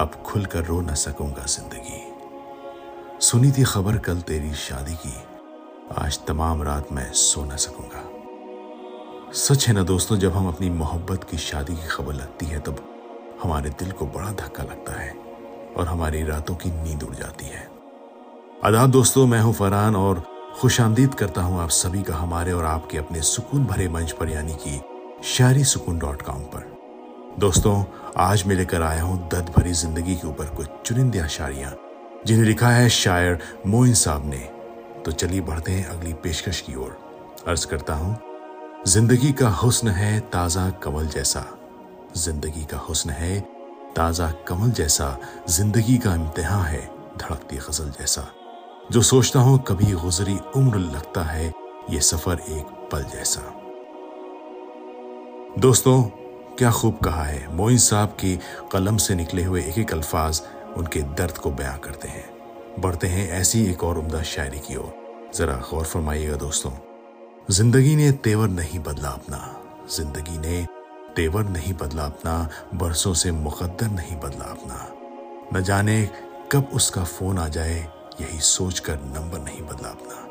[0.00, 5.14] अब खुलकर रो न सकूँगा ज़िंदगी। सुनी थी खबर कल तेरी शादी की।
[5.98, 8.02] आज तमाम रात मैं सो न सकूँगा।
[9.32, 12.76] सच है ना दोस्तों, जब हम अपनी मोहब्बत की शादी की खबर लगती है, तब
[13.42, 15.14] हमारे दिल को बड़ा धक्का लगता है
[15.76, 17.68] और हमारी रातों की नींद उड़ जाती है।
[18.64, 20.26] आदाब दोस्तों, मैं हूँ फरहान और
[20.60, 24.54] खुश करता हूँ आप सभी का हमारे और आपके अपने सुकून भरे मंच पर, यानी
[24.54, 24.80] कि
[25.24, 26.73] शायरी सुकून डॉट कॉम पर।
[27.40, 27.82] दोस्तों,
[28.16, 31.72] आज मैं लेकर आया हूँ दर्द भरी ज़िंदगी के ऊपर कुछ चुनिंदे अशारियाँ
[32.26, 34.38] जिन्हें लिखा है शायर मोइन साहब ने।
[35.04, 36.96] तो चलिए बढ़ते हैं अगली पेशकश की ओर।
[37.48, 38.16] अर्ज़ करता हूँ,
[38.86, 41.44] ज़िंदगी का हुस्न है ताज़ा कमल जैसा।
[42.16, 43.40] ज़िंदगी का हुस्न है
[43.96, 45.16] ताज़ा कमल जैसा।
[45.48, 46.86] ज़िंदगी का इम्तहा है
[47.18, 48.30] धड़कती गज़ल जैसा।
[48.92, 51.52] जो सोचता हूँ कभी गुजरी उम्र लगता है,
[51.90, 53.50] ये सफ़र एक पल जैसा।
[55.58, 56.02] दोस्तों
[56.58, 58.38] क्या खूब कहा है। मोइन साहब की
[58.72, 60.42] कलम से निकले हुए एक एक अल्फाज
[60.76, 62.24] उनके दर्द को बयां करते हैं।
[62.80, 66.70] बढ़ते हैं ऐसी एक और उम्दा शायरी की ओर। जरा गौर फरमाइएगा दोस्तों।
[67.50, 69.40] ज़िंदगी ने तेवर नहीं बदला अपना।
[69.96, 70.66] ज़िंदगी ने
[71.16, 76.02] तेवर नहीं बदला अपना। बरसों से मुकद्दर नहीं बदला अपना। न जाने
[76.52, 77.76] कब उसका फ़ोन आ जाए।
[78.20, 80.22] यही सोचकर नंबर नहीं बदला अपना।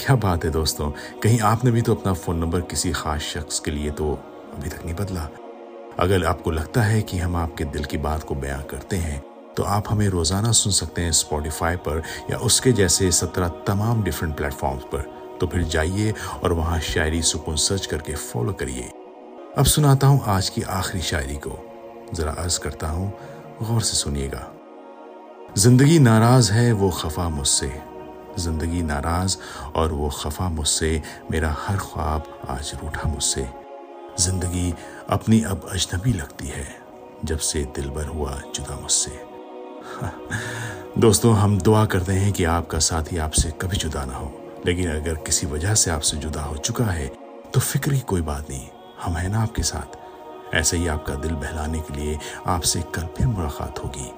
[0.00, 0.90] क्या बात है दोस्तों।
[1.22, 4.12] कहीं आपने भी तो अपना फ़ोन नंबर किसी खास शख्स के लिए तो
[4.54, 5.28] अभी तक नहीं बदला।
[5.98, 9.22] अगर आपको लगता है कि हम आपके दिल की बात को बयां करते हैं
[9.56, 14.36] तो आप हमें रोज़ाना सुन सकते हैं स्पॉटिफाई पर या उसके जैसे सत्रह तमाम डिफरेंट
[14.36, 15.00] प्लेटफॉर्म्स पर।
[15.40, 18.90] तो फिर जाइए और वहाँ शायरी सुकून सर्च करके फॉलो करिए।
[19.58, 21.58] अब सुनाता हूँ आज की आखिरी शायरी को।
[22.14, 23.12] जरा अर्ज़ करता हूँ,
[23.62, 24.48] गौर से सुनिएगा।
[25.58, 27.72] ज़िंदगी नाराज़ है, वो खफा मुझसे।
[28.38, 29.36] ज़िंदगी नाराज़
[29.76, 33.48] और वो खफा मुझसे, मेरा हर ख्वाब आज रूठा मुझसे।
[34.20, 34.72] ज़िंदगी
[35.10, 36.66] अपनी अब अजनबी लगती है,
[37.24, 39.10] जब से दिल भर हुआ जुदा मुझसे।
[40.98, 44.30] दोस्तों, हम दुआ करते हैं कि आपका साथी आपसे कभी जुदा ना हो,
[44.66, 47.06] लेकिन अगर किसी वजह से आपसे जुदा हो चुका है
[47.54, 48.68] तो फ़िक्र ही कोई बात नहीं,
[49.02, 53.26] हम हैं ना आपके साथ। ऐसे ही आपका दिल बहलाने के लिए आपसे कल फिर
[53.26, 54.10] मुलाकात होगी,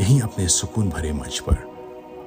[0.00, 1.54] यहीं अपने सुकून भरे मंच पर।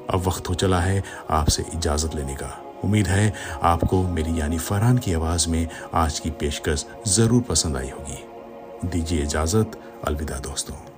[0.10, 2.50] अब वक्त हो चला है आपसे इजाज़त लेने का।
[2.84, 7.90] उम्मीद है आपको मेरी यानी फरहान की आवाज़ में आज की पेशकश ज़रूर पसंद आई
[7.90, 10.95] होगी। दीजिए इजाज़त, अलविदा दोस्तों।